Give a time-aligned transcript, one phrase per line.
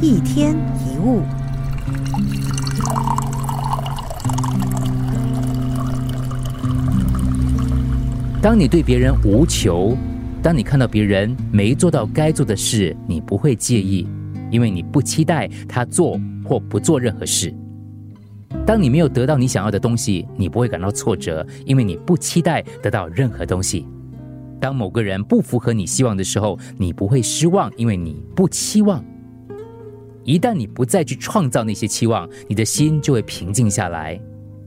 [0.00, 1.22] 一天一物。
[8.40, 9.96] 当你对别人无求，
[10.40, 14.06] 当你看到别人没做到该做的事，你不会介意，
[14.52, 17.52] 因为你不期待他做或不做任何事。
[18.64, 23.84] 当你没有得到你想要的东西，你不会感到挫折，因为你不期待得到任何东西。
[24.60, 29.04] 当某个人不符合你希望的时候，你不会失望，因为你不期望。
[30.28, 34.20] 一旦你不再去创造那些期望，你的心就会平静下来。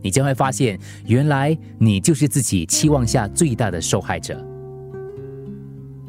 [0.00, 4.40] 你将会发现，原来你就是自己期望下最大的受害者。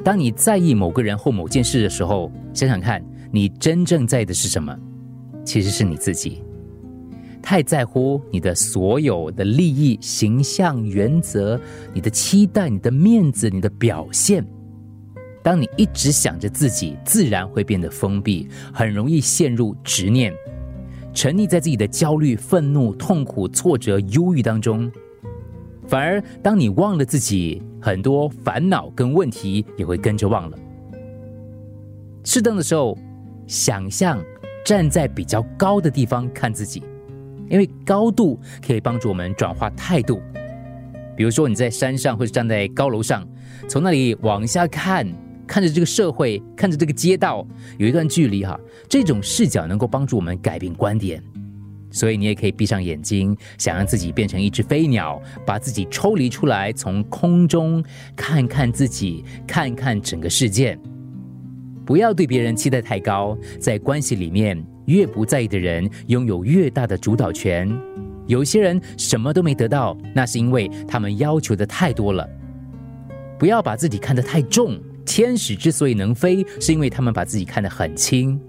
[0.04, 4.72] 当你在意某个人或某件事的时候，想想看，你真正在意的是什么？
[5.44, 6.44] 其实是你自己。
[7.42, 11.60] 太在乎你的所有的利益、形象、原则、
[11.92, 14.46] 你的期待、你的面子、你的表现。
[15.42, 20.32] 当你一直想着自己，自然会变得封闭，很容易陷入执念。
[21.12, 24.90] 沉溺在自己的焦虑、愤怒、痛苦、挫折、忧郁当中，
[25.88, 30.58] 反而当你忘了自己，很多烦恼跟问题也会跟着忘了。
[32.22, 32.96] 适当的时候，
[33.46, 34.22] 想象
[34.64, 36.82] 站在比较高的地方看自己，
[37.48, 40.20] 因为高度可以帮助我们转化态度。
[41.16, 43.26] 比如说你在山上，或者站在高楼上，
[43.66, 45.10] 从那里往下看。
[45.50, 47.44] 看着这个社会，看着这个街道，
[47.76, 48.56] 有一段距离哈。
[48.88, 51.20] 这种视角能够帮助我们改变观点，
[51.90, 57.82] 所以你也可以闭上眼睛，想让自己变成一只飞鸟，把自己抽离出来，从空中
[58.14, 60.78] 看看自己，看看整个世界。
[61.84, 67.68] 不要对别人期待太高，在关系里面，越不在意的人拥有越大的主导权。
[68.28, 72.24] 有些人什么都没得到，那是因为他们要求的太多了。
[73.36, 74.80] 不要把自己看得太重。
[75.10, 78.40] 天使之所以能飞，是因为他们把自己看得很轻。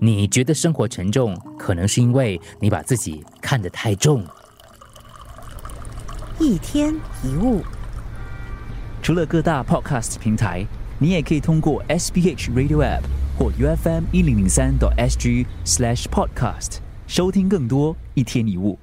[0.00, 4.26] 你觉得生活沉重，可能是因为你把自己看得太重。
[6.40, 6.92] 一天
[7.22, 7.62] 一物，
[9.00, 10.66] 除了各大 Podcast 平台，
[10.98, 13.02] 你也可以通过 SBH Radio App
[13.38, 18.76] 或 UFM 一零零三 SG Slash Podcast 收听更多一天一物。